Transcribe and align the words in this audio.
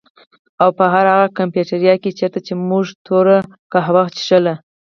او 0.61 0.69
په 0.77 0.85
هر 0.93 1.05
هغه 1.13 1.27
کيفېټيريا 1.37 1.95
کي 2.03 2.09
چيرته 2.17 2.39
چي 2.45 2.53
مونږ 2.67 2.85
توره 3.05 3.37
کهوه 3.73 4.03
څښله 4.15 4.53